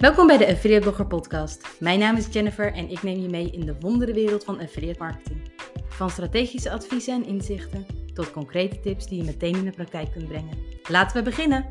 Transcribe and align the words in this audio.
Welkom 0.00 0.26
bij 0.26 0.36
de 0.36 0.46
Affiliate 0.46 0.82
Blogger 0.82 1.06
Podcast. 1.06 1.80
Mijn 1.80 1.98
naam 1.98 2.16
is 2.16 2.32
Jennifer 2.32 2.72
en 2.72 2.88
ik 2.88 3.02
neem 3.02 3.20
je 3.20 3.28
mee 3.28 3.50
in 3.50 3.66
de 3.66 3.80
wonderenwereld 3.80 4.44
van 4.44 4.60
affiliate 4.60 4.98
marketing. 4.98 5.52
Van 5.88 6.10
strategische 6.10 6.70
adviezen 6.70 7.14
en 7.14 7.24
inzichten 7.24 7.86
tot 8.14 8.30
concrete 8.30 8.80
tips 8.80 9.06
die 9.06 9.18
je 9.18 9.24
meteen 9.24 9.54
in 9.54 9.64
de 9.64 9.70
praktijk 9.70 10.12
kunt 10.12 10.28
brengen. 10.28 10.58
Laten 10.88 11.16
we 11.16 11.22
beginnen! 11.22 11.66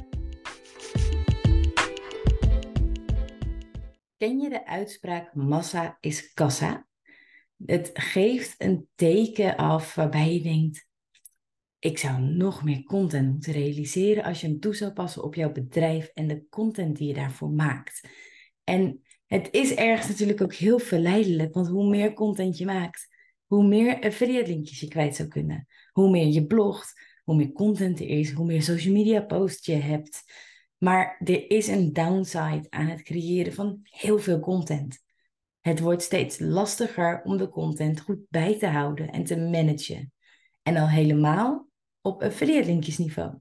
Ken 4.18 4.40
je 4.40 4.50
de 4.50 4.66
uitspraak 4.66 5.34
massa 5.34 5.98
is 6.00 6.34
kassa? 6.34 6.88
Het 7.66 7.90
geeft 7.94 8.56
een 8.58 8.88
teken 8.96 9.56
af 9.56 9.96
waarbij 9.96 10.34
je 10.34 10.42
denkt: 10.42 10.90
ik 11.80 11.98
zou 11.98 12.22
nog 12.22 12.64
meer 12.64 12.84
content 12.84 13.32
moeten 13.32 13.54
realiseren 13.54 14.24
als 14.24 14.42
je 14.42 14.48
hem 14.48 14.60
toe 14.60 14.76
zou 14.76 14.92
passen 14.92 15.24
op 15.24 15.36
jouw 15.36 15.52
bedrijf 15.52 16.12
en 16.14 16.28
de 16.28 16.46
content 16.50 16.98
die 16.98 17.08
je 17.08 17.14
daarvoor 17.14 17.50
maakt. 17.50 18.08
En 18.70 19.02
het 19.26 19.48
is 19.52 19.74
ergens 19.74 20.08
natuurlijk 20.08 20.42
ook 20.42 20.54
heel 20.54 20.80
verleidelijk, 20.80 21.54
want 21.54 21.68
hoe 21.68 21.90
meer 21.90 22.14
content 22.14 22.58
je 22.58 22.66
maakt, 22.66 23.08
hoe 23.46 23.68
meer 23.68 24.02
affiliate 24.02 24.50
linkjes 24.50 24.80
je 24.80 24.88
kwijt 24.88 25.16
zou 25.16 25.28
kunnen. 25.28 25.68
Hoe 25.92 26.10
meer 26.10 26.28
je 26.28 26.46
blogt, 26.46 26.94
hoe 27.24 27.36
meer 27.36 27.52
content 27.52 28.00
er 28.00 28.08
is, 28.08 28.32
hoe 28.32 28.46
meer 28.46 28.62
social 28.62 28.94
media 28.94 29.22
posts 29.22 29.66
je 29.66 29.76
hebt. 29.76 30.24
Maar 30.78 31.22
er 31.24 31.52
is 31.52 31.68
een 31.68 31.94
downside 31.94 32.66
aan 32.70 32.86
het 32.86 33.02
creëren 33.02 33.54
van 33.54 33.80
heel 33.84 34.20
veel 34.20 34.40
content. 34.40 35.00
Het 35.60 35.80
wordt 35.80 36.02
steeds 36.02 36.40
lastiger 36.40 37.22
om 37.24 37.38
de 37.38 37.50
content 37.50 38.00
goed 38.00 38.20
bij 38.30 38.58
te 38.58 38.68
houden 38.68 39.10
en 39.10 39.24
te 39.24 39.38
managen. 39.38 40.14
En 40.62 40.78
al 40.78 40.90
helemaal 40.90 41.68
op 42.02 42.24
affiliate 42.24 42.68
linkjesniveau. 42.68 43.34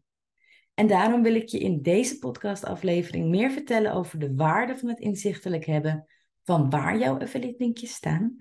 En 0.79 0.87
daarom 0.87 1.23
wil 1.23 1.35
ik 1.35 1.49
je 1.49 1.59
in 1.59 1.83
deze 1.83 2.19
podcastaflevering 2.19 3.29
meer 3.29 3.51
vertellen 3.51 3.93
over 3.93 4.19
de 4.19 4.35
waarde 4.35 4.77
van 4.77 4.89
het 4.89 4.98
inzichtelijk 4.98 5.65
hebben 5.65 6.07
van 6.43 6.70
waar 6.70 6.98
jouw 6.98 7.19
affiliate 7.19 7.59
linkjes 7.59 7.93
staan, 7.93 8.37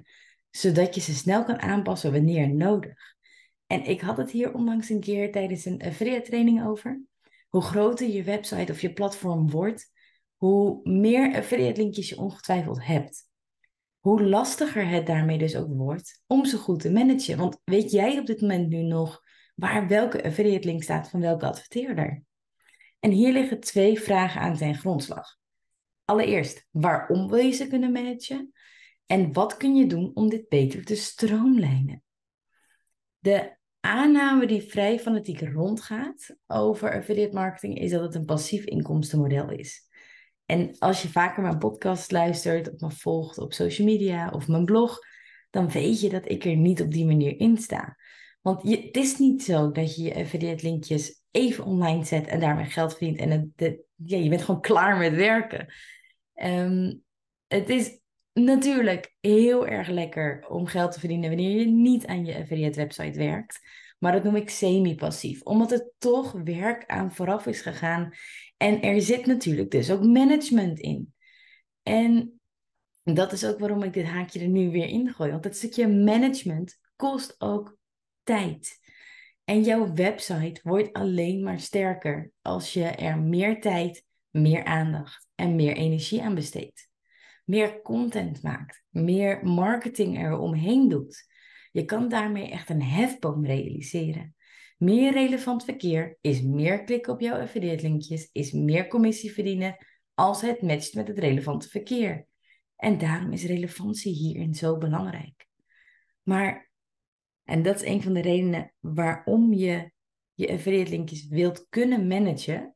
zodat 0.50 0.96
je 0.96 1.02
ze 1.02 1.14
snel 1.14 1.44
kan 1.44 1.60
aanpassen 1.60 2.12
wanneer 2.12 2.54
nodig. 2.54 3.16
En 3.68 3.84
ik 3.84 4.02
had 4.02 4.18
het 4.18 4.32
hier 4.32 4.54
onlangs 4.54 4.90
een 4.90 5.00
keer 5.00 5.32
tijdens 5.32 5.66
een 5.66 5.82
affiliate 5.82 6.30
training 6.30 6.66
over. 6.66 7.02
Hoe 7.50 7.62
groter 7.62 8.08
je 8.08 8.24
website 8.24 8.72
of 8.72 8.82
je 8.82 8.94
platform 8.94 9.50
wordt, 9.50 9.92
hoe 10.36 10.80
meer 10.90 11.36
affiliate 11.36 11.82
linkjes 11.82 12.10
je 12.10 12.18
ongetwijfeld 12.18 12.86
hebt. 12.86 13.30
Hoe 14.00 14.24
lastiger 14.24 14.90
het 14.90 15.06
daarmee 15.06 15.38
dus 15.38 15.56
ook 15.56 15.74
wordt 15.74 16.24
om 16.28 16.46
ze 16.46 16.58
goed 16.58 16.80
te 16.80 16.92
managen. 16.92 17.38
Want 17.38 17.62
weet 17.64 17.92
jij 17.92 18.20
op 18.20 18.26
dit 18.26 18.42
moment 18.42 18.70
nu 18.70 18.82
nog 18.82 19.22
waar 19.56 19.88
welke 19.88 20.24
affiliate 20.24 20.68
link 20.68 20.84
staat 20.84 21.10
van 21.10 21.20
welke 21.20 21.46
adverteerder. 21.46 22.26
En 23.00 23.12
hier 23.12 23.34
liggen 23.34 23.60
twee 23.60 24.00
vragen 24.00 24.42
aan 24.42 24.58
zijn 24.58 24.76
grondslag. 24.76 25.38
Allereerst, 26.06 26.68
waarom 26.72 27.28
wil 27.28 27.38
je 27.38 27.52
ze 27.52 27.68
kunnen 27.68 27.92
managen? 27.92 28.54
En 29.06 29.34
wat 29.34 29.58
kun 29.58 29.76
je 29.76 29.88
doen 29.88 30.12
om 30.14 30.30
dit 30.30 30.50
beter 30.50 30.84
te 30.84 30.96
stroomlijnen? 30.96 32.04
De 33.20 33.58
aanname 33.80 34.48
die 34.48 34.62
vrij 34.62 35.00
fanatiek 35.00 35.42
rondgaat 35.42 36.36
over 36.48 36.94
affiliate 36.94 37.34
marketing 37.34 37.80
is 37.80 37.92
dat 37.92 38.02
het 38.02 38.16
een 38.16 38.26
passief 38.26 38.66
inkomstenmodel 38.66 39.50
is. 39.52 39.88
En 40.46 40.76
als 40.80 41.02
je 41.02 41.10
vaker 41.10 41.42
mijn 41.42 41.58
podcast 41.58 42.12
luistert 42.12 42.74
of 42.74 42.80
me 42.80 42.92
volgt 42.92 43.38
op 43.38 43.54
social 43.54 43.88
media 43.88 44.30
of 44.30 44.48
mijn 44.48 44.66
blog, 44.66 45.00
dan 45.50 45.70
weet 45.70 46.02
je 46.02 46.10
dat 46.10 46.30
ik 46.30 46.46
er 46.46 46.56
niet 46.56 46.82
op 46.82 46.92
die 46.92 47.06
manier 47.06 47.40
in 47.40 47.58
sta. 47.58 47.98
Want 48.48 48.62
je, 48.64 48.82
het 48.82 48.98
is 48.98 49.18
niet 49.18 49.44
zo 49.44 49.72
dat 49.72 49.96
je 49.96 50.04
je 50.04 50.16
affiliate 50.16 50.64
linkjes 50.64 51.22
even 51.32 51.66
online 51.66 52.06
zet 52.06 52.28
en 52.28 52.40
daarmee 52.40 52.66
geld 52.66 52.92
verdient. 52.92 53.20
En 53.20 53.32
het, 53.32 53.46
de, 53.56 53.84
ja, 53.96 54.18
je 54.18 54.30
bent 54.30 54.42
gewoon 54.42 54.62
klaar 54.62 54.98
met 54.98 55.16
werken. 55.16 55.74
Ehm, 56.34 56.96
het 57.48 57.70
is 57.70 58.00
natuurlijk 58.34 59.16
heel 59.20 59.68
erg 59.68 59.88
lekker 59.88 60.46
om 60.50 60.66
geld 60.66 60.92
te 60.92 61.00
verdienen 61.00 61.30
wanneer 61.30 61.60
je 61.60 61.66
niet 61.66 62.06
aan 62.06 62.26
je 62.26 62.38
affiliate 62.38 62.80
website 62.80 63.18
werkt. 63.18 63.60
Maar 64.00 64.12
dat 64.12 64.24
noem 64.24 64.36
ik 64.36 64.50
semi-passief, 64.50 65.42
omdat 65.42 65.72
er 65.72 65.92
toch 65.98 66.32
werk 66.44 66.86
aan 66.86 67.14
vooraf 67.14 67.46
is 67.46 67.62
gegaan. 67.62 68.14
En 68.58 68.82
er 68.82 69.02
zit 69.02 69.26
natuurlijk 69.26 69.72
dus 69.72 69.92
ook 69.92 70.04
management 70.04 70.80
in. 70.80 71.14
En 71.84 72.40
dat 73.04 73.32
is 73.32 73.46
ook 73.46 73.60
waarom 73.60 73.84
ik 73.84 73.94
dit 73.94 74.06
haakje 74.06 74.40
er 74.40 74.48
nu 74.48 74.72
weer 74.72 74.88
in 74.88 75.14
gooi. 75.14 75.32
Want 75.32 75.44
dat 75.44 75.56
stukje 75.56 75.88
management 75.88 76.80
kost 76.96 77.36
ook 77.38 77.77
tijd. 78.28 78.80
En 79.44 79.64
jouw 79.64 79.94
website 79.94 80.60
wordt 80.64 80.94
alleen 80.94 81.44
maar 81.44 81.60
sterker 81.60 82.32
als 82.42 82.74
je 82.74 82.84
er 82.84 83.20
meer 83.20 83.62
tijd, 83.62 84.04
meer 84.30 84.64
aandacht 84.64 85.28
en 85.36 85.56
meer 85.56 85.76
energie 85.76 86.24
aan 86.24 86.36
besteedt. 86.36 86.90
Meer 87.46 87.82
content 87.82 88.44
maakt, 88.44 88.84
meer 88.90 89.46
marketing 89.46 90.18
eromheen 90.18 90.90
doet. 90.90 91.26
Je 91.72 91.86
kan 91.86 92.10
daarmee 92.10 92.50
echt 92.50 92.70
een 92.70 92.84
hefboom 92.84 93.46
realiseren. 93.46 94.36
Meer 94.78 95.14
relevant 95.14 95.64
verkeer 95.64 96.18
is 96.22 96.42
meer 96.42 96.84
klikken 96.84 97.14
op 97.14 97.20
jouw 97.20 97.42
affiliate 97.42 97.84
linkjes, 97.84 98.30
is 98.32 98.52
meer 98.52 98.88
commissie 98.88 99.32
verdienen 99.34 99.78
als 100.14 100.42
het 100.42 100.62
matcht 100.62 100.94
met 100.94 101.08
het 101.08 101.20
relevante 101.20 101.70
verkeer. 101.70 102.28
En 102.76 102.98
daarom 102.98 103.32
is 103.32 103.46
relevantie 103.46 104.14
hierin 104.14 104.56
zo 104.56 104.78
belangrijk. 104.78 105.48
Maar 106.24 106.67
en 107.48 107.62
dat 107.62 107.76
is 107.76 107.88
een 107.88 108.02
van 108.02 108.14
de 108.14 108.22
redenen 108.22 108.74
waarom 108.80 109.54
je 109.54 109.92
je 110.34 110.52
affiliate 110.52 110.90
linkjes 110.90 111.28
wilt 111.28 111.66
kunnen 111.70 112.08
managen. 112.08 112.76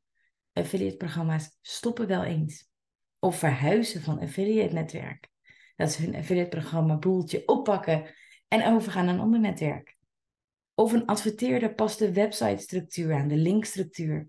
Affiliate 0.54 0.98
programma's 0.98 1.58
stoppen 1.62 2.08
wel 2.08 2.24
eens. 2.24 2.70
Of 3.20 3.38
verhuizen 3.38 4.02
van 4.02 4.20
affiliate 4.20 4.74
netwerk. 4.74 5.30
Dat 5.76 5.92
ze 5.92 6.02
hun 6.02 6.16
affiliate 6.16 6.50
programma 6.50 6.98
boeltje 6.98 7.48
oppakken 7.48 8.16
en 8.48 8.74
overgaan 8.74 9.06
naar 9.06 9.14
een 9.14 9.20
ander 9.20 9.40
netwerk. 9.40 9.98
Of 10.74 10.94
een 10.94 11.06
adverteerder 11.06 11.74
past 11.74 12.00
de 12.00 12.14
website 12.14 12.62
structuur 12.62 13.14
aan, 13.14 13.28
de 13.28 13.38
linkstructuur. 13.38 14.28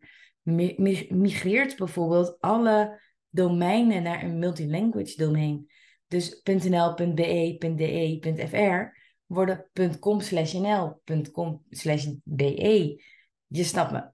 Migreert 1.08 1.76
bijvoorbeeld 1.76 2.40
alle 2.40 3.02
domeinen 3.28 4.02
naar 4.02 4.22
een 4.22 4.38
multilanguage 4.38 5.16
domein. 5.16 5.66
Dus 6.06 6.40
.nl, 6.42 6.94
.be, 6.94 7.56
.de, 7.58 8.46
.fr 8.48 9.00
worden 9.32 9.98
.com 10.00 10.20
slash 10.20 10.52
nl, 10.52 11.00
.com 11.32 11.64
slash 11.70 12.06
be. 12.24 13.02
Je 13.46 13.64
snapt 13.64 13.92
me. 13.92 14.10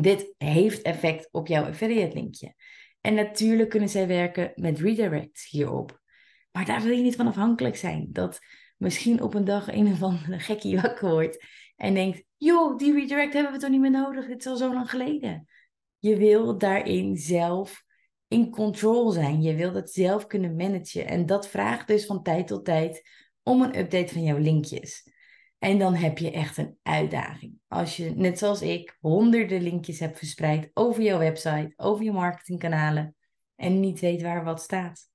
Dit 0.00 0.34
heeft 0.38 0.82
effect 0.82 1.28
op 1.32 1.46
jouw 1.46 1.64
affiliate 1.64 2.14
linkje. 2.14 2.54
En 3.00 3.14
natuurlijk 3.14 3.70
kunnen 3.70 3.88
zij 3.88 4.06
werken 4.06 4.52
met 4.54 4.78
redirects 4.78 5.50
hierop. 5.50 6.00
Maar 6.52 6.64
daar 6.64 6.82
wil 6.82 6.96
je 6.96 7.02
niet 7.02 7.16
van 7.16 7.26
afhankelijk 7.26 7.76
zijn. 7.76 8.08
Dat 8.10 8.38
misschien 8.76 9.22
op 9.22 9.34
een 9.34 9.44
dag 9.44 9.72
een 9.72 9.92
of 9.92 10.02
andere 10.02 10.38
gekkie 10.38 10.80
wakker 10.80 11.10
wordt 11.10 11.44
en 11.76 11.94
denkt: 11.94 12.24
joh, 12.36 12.78
die 12.78 12.92
redirect 12.92 13.32
hebben 13.32 13.52
we 13.52 13.58
toch 13.58 13.70
niet 13.70 13.80
meer 13.80 13.90
nodig? 13.90 14.26
Dit 14.26 14.38
is 14.38 14.46
al 14.46 14.56
zo 14.56 14.72
lang 14.72 14.90
geleden. 14.90 15.48
Je 15.98 16.16
wil 16.16 16.58
daarin 16.58 17.16
zelf 17.16 17.84
in 18.28 18.50
control 18.50 19.10
zijn. 19.10 19.42
Je 19.42 19.54
wil 19.54 19.72
dat 19.72 19.90
zelf 19.90 20.26
kunnen 20.26 20.56
managen. 20.56 21.06
En 21.06 21.26
dat 21.26 21.48
vraagt 21.48 21.86
dus 21.86 22.06
van 22.06 22.22
tijd 22.22 22.46
tot 22.46 22.64
tijd 22.64 23.08
om 23.48 23.62
een 23.62 23.78
update 23.78 24.12
van 24.12 24.22
jouw 24.22 24.38
linkjes. 24.38 25.10
En 25.58 25.78
dan 25.78 25.94
heb 25.94 26.18
je 26.18 26.30
echt 26.30 26.56
een 26.56 26.78
uitdaging. 26.82 27.58
Als 27.68 27.96
je, 27.96 28.10
net 28.10 28.38
zoals 28.38 28.62
ik, 28.62 28.96
honderden 29.00 29.62
linkjes 29.62 29.98
hebt 29.98 30.18
verspreid 30.18 30.70
over 30.74 31.02
jouw 31.02 31.18
website, 31.18 31.72
over 31.76 32.04
je 32.04 32.12
marketingkanalen 32.12 33.16
en 33.56 33.80
niet 33.80 34.00
weet 34.00 34.22
waar 34.22 34.44
wat 34.44 34.62
staat. 34.62 35.08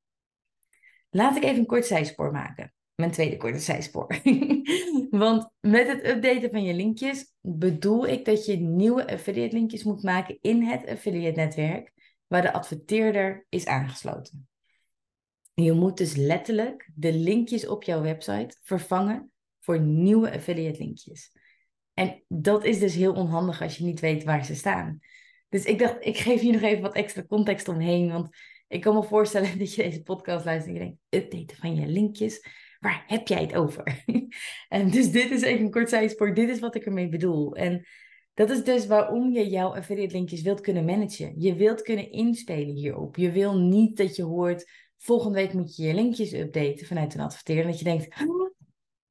Laat 1.09 1.35
ik 1.35 1.43
even 1.43 1.59
een 1.59 1.65
kort 1.65 1.85
zijspoor 1.85 2.31
maken. 2.31 2.73
Mijn 2.95 3.11
tweede 3.11 3.37
korte 3.37 3.59
zijspoor. 3.59 4.07
Want 5.09 5.49
met 5.59 5.87
het 5.87 6.05
updaten 6.05 6.49
van 6.51 6.63
je 6.63 6.73
linkjes 6.73 7.33
bedoel 7.41 8.07
ik 8.07 8.25
dat 8.25 8.45
je 8.45 8.57
nieuwe 8.57 9.11
affiliate 9.11 9.55
linkjes 9.55 9.83
moet 9.83 10.03
maken 10.03 10.37
in 10.41 10.63
het 10.63 10.87
affiliate 10.87 11.39
netwerk 11.39 11.93
waar 12.27 12.41
de 12.41 12.53
adverteerder 12.53 13.45
is 13.49 13.65
aangesloten. 13.65 14.49
Je 15.53 15.71
moet 15.71 15.97
dus 15.97 16.15
letterlijk 16.15 16.89
de 16.95 17.13
linkjes 17.13 17.67
op 17.67 17.83
jouw 17.83 18.01
website 18.01 18.57
vervangen 18.61 19.31
voor 19.59 19.79
nieuwe 19.79 20.31
affiliate 20.31 20.79
linkjes. 20.79 21.31
En 21.93 22.23
dat 22.27 22.65
is 22.65 22.79
dus 22.79 22.95
heel 22.95 23.13
onhandig 23.13 23.61
als 23.61 23.77
je 23.77 23.83
niet 23.83 23.99
weet 23.99 24.23
waar 24.23 24.45
ze 24.45 24.55
staan. 24.55 24.99
Dus 25.49 25.65
ik 25.65 25.79
dacht, 25.79 26.05
ik 26.05 26.17
geef 26.17 26.41
hier 26.41 26.53
nog 26.53 26.61
even 26.61 26.81
wat 26.81 26.95
extra 26.95 27.23
context 27.23 27.67
omheen. 27.67 28.11
Want 28.11 28.29
ik 28.67 28.81
kan 28.81 28.95
me 28.95 29.03
voorstellen 29.03 29.57
dat 29.59 29.73
je 29.73 29.83
deze 29.83 30.03
podcast 30.03 30.45
luistert 30.45 30.77
en 30.77 30.83
je 30.83 30.87
denkt, 30.87 30.99
updaten 31.09 31.57
van 31.57 31.75
je 31.75 31.87
linkjes. 31.87 32.45
Waar 32.79 33.03
heb 33.07 33.27
jij 33.27 33.41
het 33.41 33.55
over? 33.55 34.03
en 34.69 34.89
dus 34.89 35.11
dit 35.11 35.31
is 35.31 35.41
even 35.41 35.65
een 35.65 35.71
kort 35.71 35.89
zijspoor. 35.89 36.33
Dit 36.33 36.49
is 36.49 36.59
wat 36.59 36.75
ik 36.75 36.85
ermee 36.85 37.09
bedoel. 37.09 37.55
En 37.55 37.85
dat 38.33 38.49
is 38.49 38.63
dus 38.63 38.87
waarom 38.87 39.31
je 39.31 39.49
jouw 39.49 39.75
affiliate 39.75 40.13
linkjes 40.13 40.41
wilt 40.41 40.61
kunnen 40.61 40.85
managen. 40.85 41.33
Je 41.39 41.55
wilt 41.55 41.81
kunnen 41.81 42.11
inspelen 42.11 42.75
hierop. 42.75 43.17
Je 43.17 43.31
wil 43.31 43.57
niet 43.57 43.97
dat 43.97 44.15
je 44.15 44.23
hoort 44.23 44.71
Volgende 45.03 45.37
week 45.37 45.53
moet 45.53 45.75
je 45.75 45.83
je 45.83 45.93
linkjes 45.93 46.33
updaten 46.33 46.87
vanuit 46.87 47.13
een 47.13 47.19
adverteerder. 47.19 47.65
Dat 47.65 47.77
je 47.77 47.83
denkt, 47.83 48.15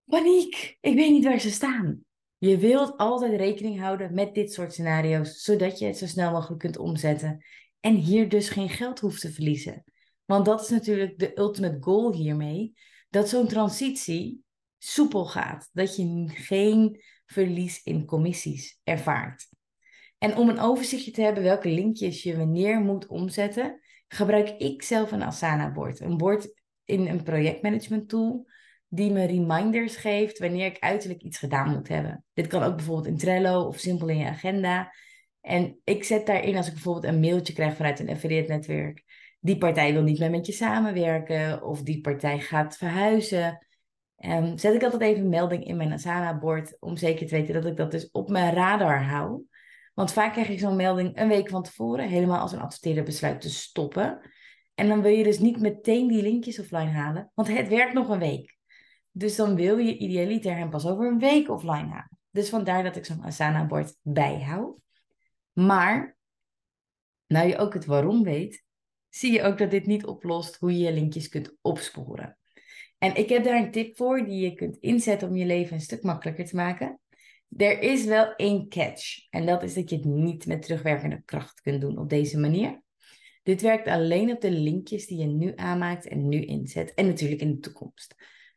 paniek, 0.05 0.77
ik 0.81 0.95
weet 0.95 1.11
niet 1.11 1.25
waar 1.25 1.41
ze 1.41 1.51
staan. 1.51 2.05
Je 2.39 2.59
wilt 2.59 2.97
altijd 2.97 3.41
rekening 3.41 3.81
houden 3.81 4.15
met 4.15 4.35
dit 4.35 4.53
soort 4.53 4.73
scenario's, 4.73 5.43
zodat 5.43 5.79
je 5.79 5.87
het 5.87 5.99
zo 5.99 6.07
snel 6.07 6.33
mogelijk 6.33 6.61
kunt 6.61 6.79
omzetten. 6.79 7.45
En 7.81 7.95
hier 7.95 8.29
dus 8.29 8.49
geen 8.49 8.69
geld 8.69 9.01
hoeft 9.01 9.21
te 9.21 9.33
verliezen. 9.33 9.85
Want 10.25 10.45
dat 10.45 10.61
is 10.61 10.69
natuurlijk 10.69 11.19
de 11.19 11.39
ultimate 11.39 11.77
goal 11.81 12.15
hiermee. 12.15 12.73
Dat 13.09 13.29
zo'n 13.29 13.49
transitie 13.49 14.43
soepel 14.79 15.25
gaat. 15.25 15.69
Dat 15.73 15.97
je 15.97 16.25
geen 16.27 17.03
verlies 17.27 17.83
in 17.83 18.05
commissies 18.05 18.81
ervaart. 18.85 19.49
En 20.19 20.37
om 20.37 20.49
een 20.49 20.61
overzichtje 20.61 21.11
te 21.11 21.23
hebben 21.23 21.43
welke 21.43 21.69
linkjes 21.69 22.23
je 22.23 22.37
wanneer 22.37 22.81
moet 22.81 23.07
omzetten, 23.07 23.81
gebruik 24.13 24.49
ik 24.49 24.83
zelf 24.83 25.13
een 25.13 25.23
Asana-bord. 25.23 26.01
Een 26.01 26.17
bord 26.17 26.55
in 26.85 27.07
een 27.07 27.23
projectmanagement 27.23 28.09
tool 28.09 28.49
die 28.89 29.13
me 29.13 29.27
reminders 29.27 29.97
geeft 29.97 30.39
wanneer 30.39 30.67
ik 30.67 30.79
uiterlijk 30.79 31.23
iets 31.23 31.39
gedaan 31.39 31.71
moet 31.71 31.89
hebben. 31.89 32.25
Dit 32.33 32.47
kan 32.47 32.63
ook 32.63 32.77
bijvoorbeeld 32.77 33.07
in 33.07 33.17
Trello 33.17 33.63
of 33.65 33.79
simpel 33.79 34.09
in 34.09 34.19
je 34.19 34.29
agenda. 34.29 34.93
En 35.41 35.81
ik 35.85 36.05
zet 36.05 36.27
daarin 36.27 36.57
als 36.57 36.67
ik 36.67 36.73
bijvoorbeeld 36.73 37.05
een 37.05 37.21
mailtje 37.21 37.53
krijg 37.53 37.77
vanuit 37.77 38.01
een 38.01 38.11
affiliate 38.11 38.53
netwerk. 38.53 39.05
Die 39.41 39.59
partij 39.59 39.93
wil 39.93 40.03
niet 40.03 40.19
meer 40.19 40.31
met 40.31 40.47
je 40.47 40.53
samenwerken 40.53 41.63
of 41.63 41.83
die 41.83 42.01
partij 42.01 42.41
gaat 42.41 42.77
verhuizen. 42.77 43.67
Um, 44.25 44.59
zet 44.59 44.75
ik 44.75 44.83
altijd 44.83 45.03
even 45.03 45.23
een 45.23 45.29
melding 45.29 45.65
in 45.65 45.77
mijn 45.77 45.93
Asana-bord 45.93 46.77
om 46.81 46.97
zeker 46.97 47.27
te 47.27 47.35
weten 47.35 47.55
dat 47.55 47.67
ik 47.67 47.77
dat 47.77 47.91
dus 47.91 48.11
op 48.11 48.29
mijn 48.29 48.55
radar 48.55 49.05
hou. 49.05 49.45
Want 50.01 50.13
vaak 50.13 50.33
krijg 50.33 50.49
je 50.49 50.59
zo'n 50.59 50.77
melding 50.77 51.19
een 51.19 51.29
week 51.29 51.49
van 51.49 51.63
tevoren, 51.63 52.09
helemaal 52.09 52.41
als 52.41 52.53
een 52.53 52.61
adverteerder 52.61 53.05
besluit 53.05 53.41
te 53.41 53.51
stoppen. 53.51 54.21
En 54.75 54.89
dan 54.89 55.03
wil 55.03 55.13
je 55.13 55.25
dus 55.25 55.39
niet 55.39 55.61
meteen 55.61 56.09
die 56.09 56.23
linkjes 56.23 56.59
offline 56.59 56.91
halen, 56.91 57.31
want 57.35 57.49
het 57.49 57.69
werkt 57.69 57.93
nog 57.93 58.09
een 58.09 58.19
week. 58.19 58.59
Dus 59.11 59.37
dan 59.37 59.55
wil 59.55 59.79
je 59.79 59.99
idealiter 59.99 60.57
hem 60.57 60.71
pas 60.71 60.87
over 60.87 61.07
een 61.07 61.19
week 61.19 61.51
offline 61.51 61.89
halen. 61.89 62.19
Dus 62.31 62.49
vandaar 62.49 62.83
dat 62.83 62.97
ik 62.97 63.05
zo'n 63.05 63.23
Asana-bord 63.23 63.97
bijhoud. 64.03 64.79
Maar, 65.53 66.17
nou 67.27 67.49
je 67.49 67.59
ook 67.59 67.75
het 67.75 67.85
waarom 67.85 68.23
weet, 68.23 68.65
zie 69.09 69.33
je 69.33 69.43
ook 69.43 69.59
dat 69.59 69.71
dit 69.71 69.87
niet 69.87 70.07
oplost 70.07 70.57
hoe 70.57 70.73
je 70.73 70.85
je 70.85 70.93
linkjes 70.93 71.29
kunt 71.29 71.57
opsporen. 71.61 72.39
En 72.99 73.17
ik 73.17 73.29
heb 73.29 73.45
daar 73.45 73.63
een 73.63 73.71
tip 73.71 73.97
voor 73.97 74.25
die 74.25 74.41
je 74.41 74.55
kunt 74.55 74.77
inzetten 74.77 75.29
om 75.29 75.37
je 75.37 75.47
leven 75.47 75.75
een 75.75 75.81
stuk 75.81 76.03
makkelijker 76.03 76.45
te 76.45 76.57
maken. 76.57 77.01
Er 77.57 77.81
is 77.81 78.05
wel 78.05 78.35
één 78.35 78.69
catch. 78.69 79.27
En 79.31 79.47
dat 79.47 79.63
is 79.63 79.75
dat 79.75 79.91
je 79.91 79.97
het 79.97 80.05
niet 80.05 80.47
met 80.47 80.63
terugwerkende 80.63 81.23
kracht 81.25 81.61
kunt 81.61 81.81
doen 81.81 81.99
op 81.99 82.09
deze 82.09 82.39
manier. 82.39 82.83
Dit 83.43 83.61
werkt 83.61 83.87
alleen 83.87 84.31
op 84.31 84.41
de 84.41 84.51
linkjes 84.51 85.07
die 85.07 85.19
je 85.19 85.27
nu 85.27 85.53
aanmaakt 85.57 86.09
en 86.09 86.29
nu 86.29 86.45
inzet. 86.45 86.95
En 86.95 87.07
natuurlijk 87.07 87.41
in 87.41 87.53
de 87.53 87.59
toekomst. 87.59 88.15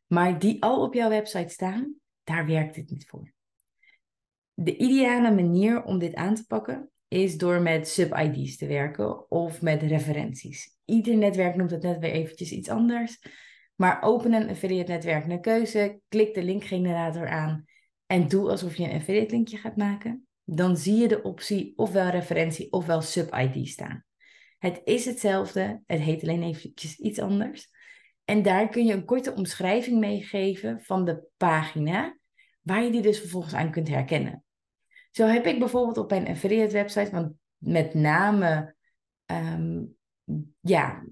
Maar 0.07 0.40
die 0.40 0.63
al 0.63 0.84
op 0.84 0.94
jouw 0.94 1.10
website 1.10 1.54
staan, 1.54 1.95
daar 2.24 2.45
werkt 2.45 2.75
dit 2.75 2.90
niet 2.90 3.06
voor. 3.06 3.34
De 4.54 4.78
ideale 4.78 5.31
manier 5.31 5.84
om 5.84 6.00
dit 6.00 6.16
aan 6.16 6.36
te 6.36 6.45
pakken 6.45 6.92
is 7.07 7.38
door 7.38 7.62
met 7.62 7.88
sub-ID's 7.88 8.57
te 8.57 8.68
werken 8.68 9.31
of 9.31 9.62
met 9.62 9.81
referenties. 9.81 10.78
Ieder 10.86 11.18
netwerk 11.18 11.56
noemt 11.56 11.72
het 11.72 11.81
net 11.81 12.00
weer 12.00 12.12
eventjes 12.12 12.51
iets 12.51 12.69
anders. 12.69 13.19
Maar 13.75 14.01
open 14.01 14.34
een 14.34 14.50
affiliate 14.50 14.92
netwerk 14.92 15.28
naar 15.28 15.40
keuze, 15.40 16.00
klik 16.07 16.34
de 16.34 16.44
linkgenerator 16.44 17.28
aan 17.28 17.66
en 18.13 18.27
doe 18.27 18.50
alsof 18.50 18.75
je 18.75 18.83
een 18.83 18.95
affiliate 18.95 19.31
linkje 19.31 19.57
gaat 19.57 19.75
maken. 19.75 20.27
Dan 20.44 20.77
zie 20.77 20.95
je 20.95 21.07
de 21.07 21.21
optie 21.21 21.74
ofwel 21.75 22.10
referentie 22.10 22.71
ofwel 22.71 23.01
sub-ID 23.01 23.68
staan. 23.68 24.06
Het 24.57 24.81
is 24.83 25.06
hetzelfde, 25.06 25.81
het 25.86 26.00
heet 26.00 26.21
alleen 26.21 26.44
eventjes 26.44 27.00
iets 27.00 27.19
anders. 27.19 27.69
En 28.25 28.42
daar 28.42 28.69
kun 28.69 28.86
je 28.86 28.94
een 28.94 29.06
korte 29.06 29.33
omschrijving 29.33 30.00
meegeven 30.00 30.81
van 30.81 31.06
de 31.06 31.24
pagina, 31.38 32.18
waar 32.62 32.83
je 32.83 32.92
die 32.92 33.01
dus 33.01 33.19
vervolgens 33.19 33.54
aan 33.54 33.71
kunt 33.71 33.88
herkennen. 33.88 34.44
Zo 35.12 35.25
heb 35.25 35.45
ik 35.45 35.59
bijvoorbeeld 35.59 35.98
op 35.98 36.09
mijn 36.09 36.27
affiliate 36.27 36.74
website, 36.74 37.12
want 37.12 37.33
met 37.57 37.94
name, 37.94 38.75
ehm, 39.25 39.83
ja, 40.59 41.06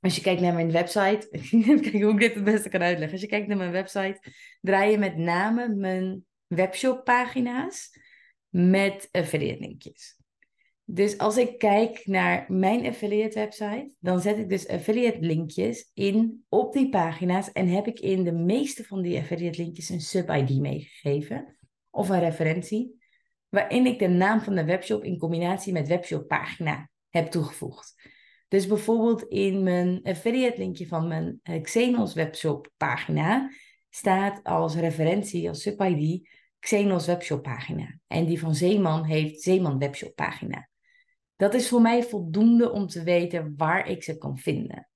als 0.00 0.14
je 0.16 0.20
kijkt 0.20 0.40
naar 0.40 0.54
mijn 0.54 0.72
website, 0.72 1.28
kijk 1.82 2.02
hoe 2.02 2.12
ik 2.12 2.18
dit 2.18 2.34
het 2.34 2.44
beste 2.44 2.68
kan 2.68 2.82
uitleggen. 2.82 3.12
Als 3.12 3.20
je 3.20 3.26
kijkt 3.26 3.46
naar 3.46 3.56
mijn 3.56 3.72
website, 3.72 4.22
draai 4.60 4.90
je 4.90 4.98
met 4.98 5.16
name 5.16 5.74
mijn 5.74 6.24
webshop 6.46 7.04
pagina's 7.04 7.98
met 8.48 9.08
affiliate 9.12 9.60
linkjes. 9.60 10.18
Dus 10.84 11.18
als 11.18 11.36
ik 11.36 11.58
kijk 11.58 12.06
naar 12.06 12.44
mijn 12.48 12.86
affiliate 12.86 13.38
website, 13.38 13.94
dan 13.98 14.20
zet 14.20 14.38
ik 14.38 14.48
dus 14.48 14.68
affiliate 14.68 15.20
linkjes 15.20 15.90
in 15.94 16.44
op 16.48 16.72
die 16.72 16.88
pagina's 16.88 17.52
en 17.52 17.68
heb 17.68 17.86
ik 17.86 18.00
in 18.00 18.24
de 18.24 18.32
meeste 18.32 18.84
van 18.84 19.02
die 19.02 19.18
affiliate 19.18 19.62
linkjes 19.62 19.88
een 19.88 20.00
sub-ID 20.00 20.60
meegegeven 20.60 21.58
of 21.90 22.08
een 22.08 22.20
referentie, 22.20 22.98
waarin 23.48 23.86
ik 23.86 23.98
de 23.98 24.08
naam 24.08 24.40
van 24.40 24.54
de 24.54 24.64
webshop 24.64 25.04
in 25.04 25.18
combinatie 25.18 25.72
met 25.72 25.88
webshop 25.88 26.28
pagina 26.28 26.90
heb 27.08 27.30
toegevoegd. 27.30 27.94
Dus 28.50 28.66
bijvoorbeeld 28.66 29.22
in 29.22 29.62
mijn 29.62 30.00
affiliate 30.02 30.58
linkje 30.58 30.86
van 30.86 31.08
mijn 31.08 31.40
eh, 31.42 31.62
Xenos 31.62 32.14
webshop 32.14 32.70
pagina 32.76 33.50
staat 33.90 34.40
als 34.42 34.74
referentie, 34.74 35.48
als 35.48 35.62
sub-ID, 35.62 36.28
Xenos 36.58 37.06
webshop 37.06 37.42
pagina. 37.42 37.98
En 38.06 38.26
die 38.26 38.40
van 38.40 38.54
Zeeman 38.54 39.04
heeft 39.04 39.40
Zeeman 39.40 39.78
webshop 39.78 40.14
pagina. 40.14 40.68
Dat 41.36 41.54
is 41.54 41.68
voor 41.68 41.80
mij 41.80 42.02
voldoende 42.02 42.70
om 42.70 42.86
te 42.86 43.02
weten 43.02 43.54
waar 43.56 43.88
ik 43.88 44.02
ze 44.02 44.18
kan 44.18 44.38
vinden. 44.38 44.88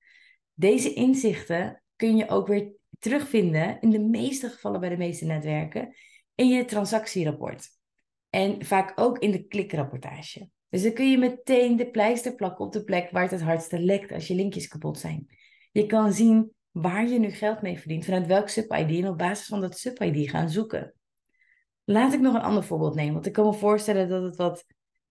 Deze 0.53 0.93
inzichten 0.93 1.83
kun 1.97 2.17
je 2.17 2.29
ook 2.29 2.47
weer 2.47 2.73
terugvinden, 2.99 3.81
in 3.81 3.91
de 3.91 4.01
meeste 4.01 4.49
gevallen 4.49 4.81
bij 4.81 4.89
de 4.89 4.97
meeste 4.97 5.25
netwerken, 5.25 5.95
in 6.35 6.49
je 6.49 6.65
transactierapport. 6.65 7.69
En 8.31 8.65
vaak 8.65 8.93
ook 8.95 9.19
in 9.19 9.31
de 9.31 9.47
klikrapportage. 9.47 10.49
Dus 10.69 10.83
dan 10.83 10.93
kun 10.93 11.11
je 11.11 11.19
meteen 11.19 11.77
de 11.77 11.91
pleister 11.91 12.35
plakken 12.35 12.65
op 12.65 12.73
de 12.73 12.85
plek 12.85 13.11
waar 13.11 13.23
het 13.23 13.31
het 13.31 13.43
hardste 13.43 13.79
lekt 13.79 14.13
als 14.13 14.27
je 14.27 14.35
linkjes 14.35 14.69
kapot 14.69 14.99
zijn. 14.99 15.27
Je 15.73 15.87
kan 15.87 16.13
zien 16.13 16.53
waar 16.71 17.09
je 17.09 17.19
nu 17.19 17.31
geld 17.31 17.63
mee 17.63 17.79
verdient, 17.79 18.05
vanuit 18.05 18.27
welk 18.27 18.49
sub-ID 18.49 18.91
en 18.91 19.09
op 19.09 19.19
basis 19.19 19.47
van 19.47 19.61
dat 19.61 19.79
sub-ID 19.79 20.31
gaan 20.31 20.51
zoeken. 20.51 20.95
Laat 21.85 22.13
ik 22.13 22.21
nog 22.21 22.35
een 22.35 22.41
ander 22.41 22.65
voorbeeld 22.65 22.95
nemen, 22.95 23.13
want 23.13 23.27
ik 23.27 23.33
kan 23.33 23.47
me 23.47 23.53
voorstellen 23.53 24.09
dat 24.09 24.23
het 24.23 24.37
wat 24.37 24.65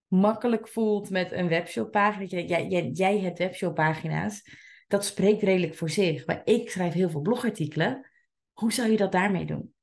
makkelijk 0.07 0.67
voelt 0.67 1.09
met 1.09 1.31
een 1.31 1.47
webshoppagina. 1.47 2.25
Jij, 2.25 2.67
jij, 2.67 2.89
jij 2.89 3.19
hebt 3.19 3.38
webshoppagina's. 3.38 4.41
Dat 4.88 5.05
spreekt 5.05 5.41
redelijk 5.41 5.75
voor 5.75 5.89
zich. 5.89 6.25
Maar 6.25 6.41
ik 6.44 6.69
schrijf 6.69 6.94
heel 6.94 7.09
veel 7.09 7.21
blogartikelen. 7.21 8.09
Hoe 8.53 8.73
zou 8.73 8.91
je 8.91 8.97
dat 8.97 9.11
daarmee 9.11 9.45
doen? 9.45 9.73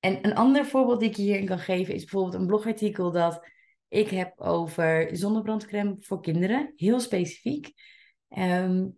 En 0.00 0.26
een 0.26 0.34
ander 0.34 0.66
voorbeeld 0.66 1.00
die 1.00 1.08
ik 1.08 1.16
hierin 1.16 1.46
kan 1.46 1.58
geven 1.58 1.94
is 1.94 2.00
bijvoorbeeld 2.00 2.34
een 2.34 2.46
blogartikel 2.46 3.10
dat 3.10 3.48
ik 3.90 4.08
heb 4.08 4.40
over 4.40 5.16
zonnebrandcreme 5.16 5.96
voor 5.98 6.20
kinderen. 6.22 6.72
Heel 6.76 7.00
specifiek. 7.00 7.72
Ehm, 8.28 8.88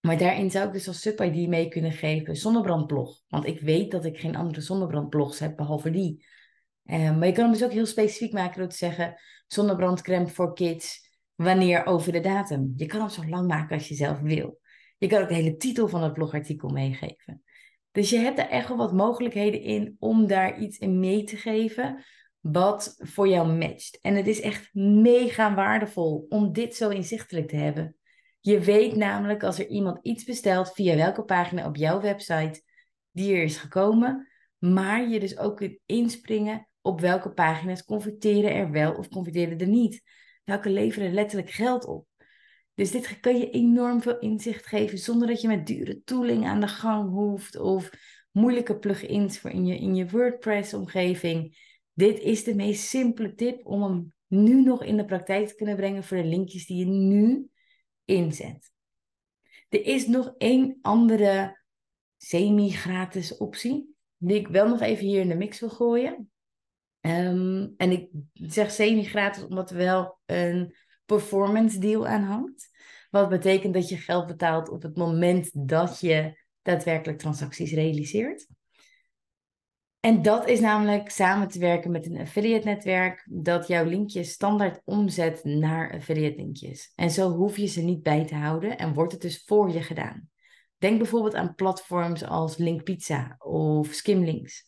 maar 0.00 0.18
daarin 0.18 0.50
zou 0.50 0.66
ik 0.66 0.72
dus 0.72 0.88
als 0.88 1.00
sub-ID 1.00 1.48
mee 1.48 1.68
kunnen 1.68 1.92
geven 1.92 2.36
zonnebrandblog. 2.36 3.22
Want 3.28 3.46
ik 3.46 3.60
weet 3.60 3.90
dat 3.90 4.04
ik 4.04 4.18
geen 4.18 4.36
andere 4.36 4.60
zonnebrandblogs 4.60 5.38
heb 5.38 5.56
behalve 5.56 5.90
die. 5.90 6.26
Um, 6.84 7.18
maar 7.18 7.26
je 7.26 7.32
kan 7.32 7.44
hem 7.44 7.52
dus 7.52 7.64
ook 7.64 7.72
heel 7.72 7.86
specifiek 7.86 8.32
maken 8.32 8.58
door 8.58 8.68
te 8.68 8.76
zeggen 8.76 9.20
zonnebrandcreme 9.46 10.28
voor 10.28 10.54
kids, 10.54 11.10
wanneer 11.34 11.86
over 11.86 12.12
de 12.12 12.20
datum. 12.20 12.72
Je 12.76 12.86
kan 12.86 13.00
hem 13.00 13.08
zo 13.08 13.26
lang 13.26 13.48
maken 13.48 13.76
als 13.76 13.88
je 13.88 13.94
zelf 13.94 14.20
wil. 14.20 14.60
Je 14.98 15.06
kan 15.06 15.22
ook 15.22 15.28
de 15.28 15.34
hele 15.34 15.56
titel 15.56 15.88
van 15.88 16.02
het 16.02 16.12
blogartikel 16.12 16.68
meegeven. 16.68 17.42
Dus 17.92 18.10
je 18.10 18.18
hebt 18.18 18.38
er 18.38 18.48
echt 18.48 18.68
wel 18.68 18.76
wat 18.76 18.92
mogelijkheden 18.92 19.60
in 19.60 19.96
om 19.98 20.26
daar 20.26 20.58
iets 20.58 20.78
in 20.78 21.00
mee 21.00 21.24
te 21.24 21.36
geven 21.36 22.04
wat 22.52 22.94
voor 22.98 23.28
jou 23.28 23.52
matcht. 23.52 23.98
En 24.00 24.14
het 24.14 24.26
is 24.26 24.40
echt 24.40 24.74
mega 24.74 25.54
waardevol 25.54 26.26
om 26.28 26.52
dit 26.52 26.76
zo 26.76 26.88
inzichtelijk 26.88 27.48
te 27.48 27.56
hebben. 27.56 27.96
Je 28.40 28.60
weet 28.60 28.96
namelijk 28.96 29.42
als 29.42 29.58
er 29.58 29.66
iemand 29.66 29.98
iets 30.02 30.24
bestelt 30.24 30.72
via 30.72 30.96
welke 30.96 31.22
pagina 31.22 31.66
op 31.66 31.76
jouw 31.76 32.00
website 32.00 32.62
die 33.10 33.34
er 33.34 33.42
is 33.42 33.56
gekomen, 33.56 34.28
maar 34.58 35.08
je 35.08 35.20
dus 35.20 35.38
ook 35.38 35.56
kunt 35.56 35.78
inspringen 35.86 36.68
op 36.80 37.00
welke 37.00 37.30
pagina's 37.30 37.84
converteren 37.84 38.54
er 38.54 38.70
wel 38.70 38.94
of 38.94 39.08
converteren 39.08 39.58
er 39.58 39.68
niet. 39.68 40.02
Welke 40.44 40.70
leveren 40.70 41.14
letterlijk 41.14 41.50
geld 41.50 41.84
op. 41.84 42.06
Dus 42.74 42.90
dit 42.90 43.20
kan 43.20 43.38
je 43.38 43.50
enorm 43.50 44.02
veel 44.02 44.18
inzicht 44.18 44.66
geven 44.66 44.98
zonder 44.98 45.28
dat 45.28 45.40
je 45.40 45.48
met 45.48 45.66
dure 45.66 46.02
tooling 46.04 46.46
aan 46.46 46.60
de 46.60 46.68
gang 46.68 47.10
hoeft 47.10 47.58
of 47.58 47.90
moeilijke 48.30 48.78
plugins 48.78 49.38
voor 49.38 49.50
in 49.50 49.66
je, 49.66 49.78
in 49.78 49.94
je 49.94 50.08
WordPress-omgeving. 50.08 51.56
Dit 51.96 52.18
is 52.18 52.44
de 52.44 52.54
meest 52.54 52.88
simpele 52.88 53.34
tip 53.34 53.66
om 53.66 53.82
hem 53.82 54.12
nu 54.26 54.62
nog 54.62 54.84
in 54.84 54.96
de 54.96 55.04
praktijk 55.04 55.48
te 55.48 55.54
kunnen 55.54 55.76
brengen 55.76 56.04
voor 56.04 56.16
de 56.16 56.24
linkjes 56.24 56.66
die 56.66 56.76
je 56.76 56.84
nu 56.84 57.48
inzet. 58.04 58.72
Er 59.68 59.86
is 59.86 60.06
nog 60.06 60.34
één 60.38 60.78
andere 60.82 61.62
semi-gratis 62.16 63.36
optie, 63.36 63.94
die 64.16 64.36
ik 64.36 64.48
wel 64.48 64.68
nog 64.68 64.80
even 64.80 65.04
hier 65.04 65.20
in 65.20 65.28
de 65.28 65.34
mix 65.34 65.60
wil 65.60 65.68
gooien. 65.68 66.30
Um, 67.00 67.74
en 67.76 67.90
ik 67.90 68.08
zeg 68.32 68.70
semi-gratis 68.70 69.44
omdat 69.44 69.70
er 69.70 69.76
wel 69.76 70.18
een 70.26 70.74
performance 71.04 71.78
deal 71.78 72.06
aan 72.06 72.22
hangt. 72.22 72.70
Wat 73.10 73.28
betekent 73.28 73.74
dat 73.74 73.88
je 73.88 73.96
geld 73.96 74.26
betaalt 74.26 74.68
op 74.68 74.82
het 74.82 74.96
moment 74.96 75.68
dat 75.68 76.00
je 76.00 76.44
daadwerkelijk 76.62 77.18
transacties 77.18 77.72
realiseert. 77.72 78.46
En 80.06 80.22
dat 80.22 80.48
is 80.48 80.60
namelijk 80.60 81.10
samen 81.10 81.48
te 81.48 81.58
werken 81.58 81.90
met 81.90 82.06
een 82.06 82.20
affiliate 82.20 82.66
netwerk 82.66 83.26
dat 83.30 83.66
jouw 83.66 83.84
linkjes 83.84 84.30
standaard 84.30 84.80
omzet 84.84 85.44
naar 85.44 85.92
affiliate 85.92 86.36
linkjes. 86.36 86.92
En 86.94 87.10
zo 87.10 87.30
hoef 87.30 87.56
je 87.56 87.66
ze 87.66 87.82
niet 87.82 88.02
bij 88.02 88.24
te 88.24 88.34
houden 88.34 88.78
en 88.78 88.94
wordt 88.94 89.12
het 89.12 89.20
dus 89.20 89.42
voor 89.46 89.70
je 89.70 89.82
gedaan. 89.82 90.30
Denk 90.78 90.98
bijvoorbeeld 90.98 91.34
aan 91.34 91.54
platforms 91.54 92.24
als 92.24 92.56
Linkpizza 92.56 93.36
of 93.38 93.92
Skimlinks. 93.92 94.66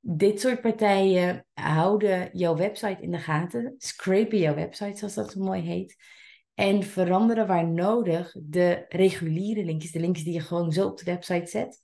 Dit 0.00 0.40
soort 0.40 0.60
partijen 0.60 1.46
houden 1.54 2.28
jouw 2.32 2.56
website 2.56 3.02
in 3.02 3.10
de 3.10 3.18
gaten, 3.18 3.74
scrapen 3.78 4.38
jouw 4.38 4.54
website 4.54 4.98
zoals 4.98 5.14
dat 5.14 5.32
zo 5.32 5.40
mooi 5.40 5.60
heet. 5.60 5.96
En 6.54 6.82
veranderen 6.82 7.46
waar 7.46 7.68
nodig 7.68 8.36
de 8.42 8.84
reguliere 8.88 9.64
linkjes, 9.64 9.92
de 9.92 10.00
linkjes 10.00 10.24
die 10.24 10.34
je 10.34 10.40
gewoon 10.40 10.72
zo 10.72 10.86
op 10.86 10.98
de 10.98 11.04
website 11.04 11.46
zet, 11.46 11.80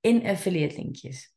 in 0.00 0.26
affiliate 0.26 0.76
linkjes. 0.76 1.35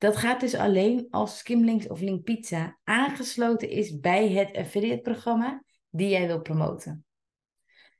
Dat 0.00 0.16
gaat 0.16 0.40
dus 0.40 0.54
alleen 0.54 1.06
als 1.10 1.38
Skimlinks 1.38 1.88
of 1.88 2.00
Linkpizza 2.00 2.78
aangesloten 2.84 3.70
is 3.70 3.98
bij 3.98 4.28
het 4.28 4.56
affiliate 4.56 5.00
programma 5.00 5.64
die 5.90 6.08
jij 6.08 6.26
wil 6.26 6.40
promoten. 6.40 7.04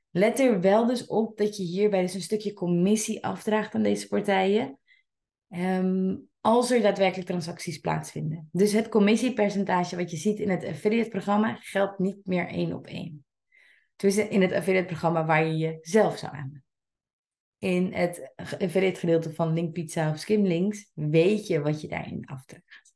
Let 0.09 0.39
er 0.39 0.61
wel 0.61 0.85
dus 0.85 1.05
op 1.05 1.37
dat 1.37 1.57
je 1.57 1.63
hierbij 1.63 2.01
dus 2.01 2.13
een 2.13 2.21
stukje 2.21 2.53
commissie 2.53 3.25
afdraagt 3.25 3.75
aan 3.75 3.83
deze 3.83 4.07
partijen. 4.07 4.79
Ehm, 5.49 6.15
als 6.39 6.71
er 6.71 6.81
daadwerkelijk 6.81 7.27
transacties 7.27 7.77
plaatsvinden. 7.77 8.49
Dus 8.51 8.71
het 8.71 8.89
commissiepercentage 8.89 9.95
wat 9.95 10.11
je 10.11 10.17
ziet 10.17 10.39
in 10.39 10.49
het 10.49 10.65
affiliate 10.65 11.09
programma 11.09 11.55
geldt 11.59 11.99
niet 11.99 12.19
meer 12.23 12.47
één 12.47 12.73
op 12.73 12.87
één. 12.87 13.25
Dus 13.95 14.17
in 14.17 14.41
het 14.41 14.51
affiliate 14.51 14.87
programma 14.87 15.25
waar 15.25 15.45
je 15.45 15.57
jezelf 15.57 16.17
zou 16.17 16.35
aan 16.35 16.63
in 17.61 17.93
het 17.93 18.31
affiliate 18.35 18.99
gedeelte 18.99 19.33
van 19.33 19.53
Linkpizza 19.53 20.09
of 20.09 20.19
Skimlinks 20.19 20.91
weet 20.93 21.47
je 21.47 21.61
wat 21.61 21.81
je 21.81 21.87
daarin 21.87 22.25
afdraagt. 22.25 22.93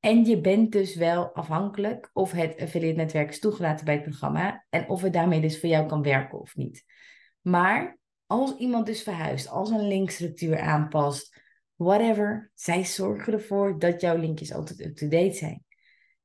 En 0.00 0.24
je 0.24 0.40
bent 0.40 0.72
dus 0.72 0.94
wel 0.94 1.34
afhankelijk 1.34 2.10
of 2.12 2.32
het 2.32 2.60
affiliate 2.60 2.96
netwerk 2.96 3.28
is 3.28 3.38
toegelaten 3.38 3.84
bij 3.84 3.94
het 3.94 4.02
programma 4.02 4.64
en 4.70 4.88
of 4.88 5.02
het 5.02 5.12
daarmee 5.12 5.40
dus 5.40 5.60
voor 5.60 5.68
jou 5.68 5.86
kan 5.86 6.02
werken 6.02 6.40
of 6.40 6.56
niet. 6.56 6.84
Maar 7.40 7.98
als 8.26 8.56
iemand 8.56 8.86
dus 8.86 9.02
verhuist, 9.02 9.48
als 9.48 9.70
een 9.70 9.88
linkstructuur 9.88 10.60
aanpast, 10.60 11.42
whatever, 11.74 12.50
zij 12.54 12.84
zorgen 12.84 13.32
ervoor 13.32 13.78
dat 13.78 14.00
jouw 14.00 14.16
linkjes 14.16 14.52
altijd 14.52 14.80
up-to-date 14.80 15.34
zijn. 15.34 15.64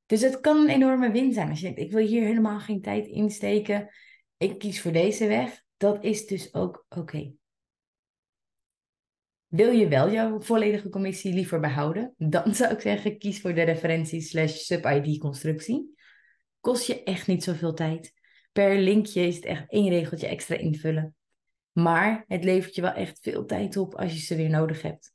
Dus 0.06 0.20
het 0.20 0.40
kan 0.40 0.56
een 0.56 0.68
enorme 0.68 1.10
win 1.10 1.32
zijn. 1.32 1.48
Als 1.48 1.60
je 1.60 1.64
denkt, 1.64 1.80
ik 1.80 1.92
wil 1.92 2.06
hier 2.06 2.22
helemaal 2.22 2.60
geen 2.60 2.80
tijd 2.80 3.06
insteken, 3.06 3.88
ik 4.36 4.58
kies 4.58 4.80
voor 4.80 4.92
deze 4.92 5.26
weg, 5.26 5.62
dat 5.76 6.04
is 6.04 6.26
dus 6.26 6.54
ook 6.54 6.86
oké. 6.88 7.32
Wil 9.50 9.70
je 9.70 9.88
wel 9.88 10.10
jouw 10.10 10.40
volledige 10.40 10.88
commissie 10.88 11.34
liever 11.34 11.60
behouden? 11.60 12.14
Dan 12.18 12.54
zou 12.54 12.72
ik 12.72 12.80
zeggen, 12.80 13.18
kies 13.18 13.40
voor 13.40 13.54
de 13.54 13.62
referentie 13.62 14.20
slash 14.20 14.56
sub-ID 14.56 15.18
constructie. 15.18 15.94
Kost 16.60 16.86
je 16.86 17.02
echt 17.02 17.26
niet 17.26 17.44
zoveel 17.44 17.74
tijd. 17.74 18.12
Per 18.52 18.78
linkje 18.78 19.26
is 19.26 19.34
het 19.36 19.44
echt 19.44 19.70
één 19.70 19.88
regeltje 19.88 20.26
extra 20.26 20.56
invullen. 20.56 21.14
Maar 21.72 22.24
het 22.26 22.44
levert 22.44 22.74
je 22.74 22.80
wel 22.80 22.92
echt 22.92 23.18
veel 23.20 23.44
tijd 23.44 23.76
op 23.76 23.94
als 23.94 24.12
je 24.12 24.18
ze 24.18 24.36
weer 24.36 24.50
nodig 24.50 24.82
hebt. 24.82 25.12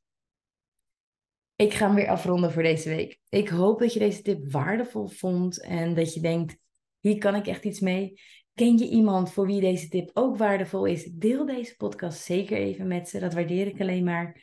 Ik 1.56 1.74
ga 1.74 1.86
hem 1.86 1.96
weer 1.96 2.10
afronden 2.10 2.52
voor 2.52 2.64
deze 2.64 2.90
week. 2.90 3.20
Ik 3.30 3.50
hoop 3.50 3.80
dat 3.80 3.94
je 3.94 4.00
deze 4.00 4.22
tip 4.22 4.52
waardevol 4.52 5.08
vond 5.08 5.62
en 5.62 5.94
dat 5.94 6.14
je 6.14 6.20
denkt, 6.20 6.58
hier 7.00 7.18
kan 7.18 7.36
ik 7.36 7.48
echt 7.48 7.64
iets 7.64 7.80
mee. 7.80 8.20
Ken 8.56 8.78
je 8.78 8.90
iemand 8.90 9.32
voor 9.32 9.46
wie 9.46 9.62
deze 9.62 9.88
tip 9.88 10.12
ook 10.14 10.38
waardevol 10.38 10.86
is? 10.86 11.04
Deel 11.04 11.46
deze 11.46 11.76
podcast 11.76 12.22
zeker 12.22 12.58
even 12.58 12.88
met 12.88 13.10
ze. 13.10 13.20
Dat 13.20 13.34
waardeer 13.34 13.68
ik 13.68 13.82
alleen 13.82 14.04
maar. 14.04 14.42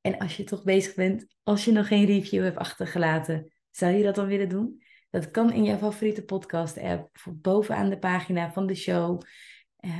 En 0.00 0.18
als 0.18 0.36
je 0.36 0.44
toch 0.44 0.64
bezig 0.64 0.94
bent, 0.94 1.26
als 1.42 1.64
je 1.64 1.72
nog 1.72 1.86
geen 1.88 2.04
review 2.04 2.42
hebt 2.42 2.56
achtergelaten, 2.56 3.52
zou 3.70 3.92
je 3.92 4.02
dat 4.02 4.14
dan 4.14 4.26
willen 4.26 4.48
doen? 4.48 4.82
Dat 5.10 5.30
kan 5.30 5.52
in 5.52 5.64
jouw 5.64 5.76
favoriete 5.76 6.24
podcast-app, 6.24 7.10
bovenaan 7.32 7.90
de 7.90 7.98
pagina 7.98 8.52
van 8.52 8.66
de 8.66 8.74
show. 8.74 9.22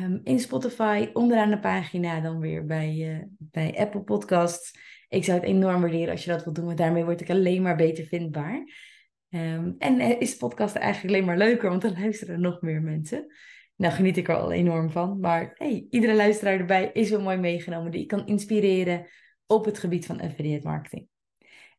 Um, 0.02 0.20
in 0.24 0.40
Spotify, 0.40 1.08
onderaan 1.12 1.50
de 1.50 1.58
pagina, 1.58 2.20
dan 2.20 2.38
weer 2.38 2.66
bij, 2.66 2.94
uh, 2.96 3.22
bij 3.38 3.78
Apple 3.78 4.02
Podcasts. 4.02 4.78
Ik 5.08 5.24
zou 5.24 5.38
het 5.38 5.48
enorm 5.48 5.80
waarderen 5.80 6.10
als 6.10 6.24
je 6.24 6.30
dat 6.30 6.44
wilt 6.44 6.56
doen, 6.56 6.66
want 6.66 6.78
daarmee 6.78 7.04
word 7.04 7.20
ik 7.20 7.30
alleen 7.30 7.62
maar 7.62 7.76
beter 7.76 8.04
vindbaar. 8.04 8.64
Um, 9.28 9.74
en 9.78 10.20
is 10.20 10.30
de 10.30 10.36
podcast 10.36 10.74
eigenlijk 10.76 11.14
alleen 11.14 11.26
maar 11.26 11.48
leuker, 11.48 11.68
want 11.68 11.82
dan 11.86 12.00
luisteren 12.00 12.34
er 12.34 12.40
nog 12.40 12.60
meer 12.60 12.82
mensen. 12.82 13.26
Nou 13.76 13.94
geniet 13.94 14.16
ik 14.16 14.28
er 14.28 14.36
al 14.36 14.52
enorm 14.52 14.90
van. 14.90 15.20
Maar 15.20 15.52
hey, 15.54 15.86
iedere 15.90 16.14
luisteraar 16.14 16.58
erbij 16.58 16.90
is 16.92 17.10
wel 17.10 17.20
mooi 17.20 17.36
meegenomen 17.36 17.90
die 17.90 18.00
ik 18.00 18.08
kan 18.08 18.26
inspireren 18.26 19.06
op 19.46 19.64
het 19.64 19.78
gebied 19.78 20.06
van 20.06 20.20
affiliate 20.20 20.66
marketing. 20.66 21.08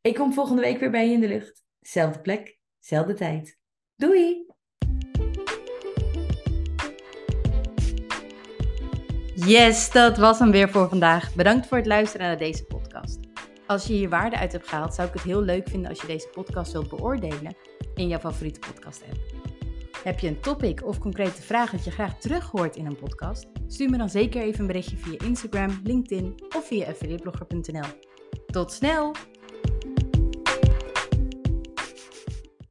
Ik 0.02 0.16
kom 0.16 0.34
volgende 0.34 0.62
week 0.62 0.80
weer 0.80 0.92
bij 0.92 1.08
je 1.08 1.14
in 1.14 1.20
de 1.20 1.28
lucht. 1.28 1.64
Zelfde 1.80 2.22
plek, 2.22 2.58
zelfde 2.80 3.14
tijd. 3.14 3.58
Doei! 3.96 4.46
Yes, 9.36 9.92
dat 9.92 10.18
was 10.18 10.40
hem 10.40 10.52
weer 10.52 10.70
voor 10.70 10.90
vandaag. 10.90 11.36
Bedankt 11.36 11.68
voor 11.68 11.78
het 11.78 11.88
luisteren 11.88 12.28
naar 12.28 12.38
deze 12.38 12.64
podcast. 12.64 13.20
Als 13.68 13.88
je 13.88 13.94
hier 13.94 14.10
waarde 14.10 14.38
uit 14.38 14.52
hebt 14.52 14.68
gehaald, 14.68 14.94
zou 14.94 15.08
ik 15.08 15.14
het 15.14 15.24
heel 15.24 15.42
leuk 15.42 15.70
vinden 15.70 15.90
als 15.90 16.02
je 16.02 16.08
deze 16.08 16.28
podcast 16.28 16.72
wilt 16.72 16.90
beoordelen 16.90 17.56
in 17.96 18.08
jouw 18.08 18.20
favoriete 18.20 18.60
podcast-app. 18.60 19.35
Heb 20.06 20.20
je 20.20 20.28
een 20.28 20.40
topic 20.40 20.86
of 20.86 21.00
concrete 21.00 21.42
vraag 21.42 21.72
dat 21.72 21.84
je 21.84 21.92
graag 21.92 22.20
terug 22.20 22.50
hoort 22.52 22.76
in 22.76 22.86
een 22.86 22.96
podcast? 22.96 23.48
Stuur 23.68 23.90
me 23.90 23.98
dan 23.98 24.10
zeker 24.10 24.42
even 24.42 24.60
een 24.60 24.68
berichtje 24.68 24.98
via 24.98 25.20
Instagram, 25.26 25.80
LinkedIn 25.84 26.36
of 26.56 26.68
via 26.68 26.88
affiliateblogger.nl. 26.88 27.88
Tot 28.46 28.72
snel! 28.72 29.16